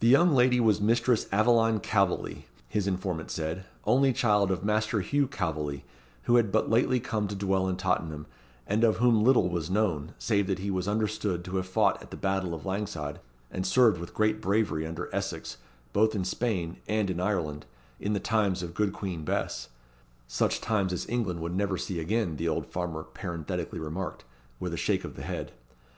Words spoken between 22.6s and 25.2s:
farmer parenthetically remarked, with a shake of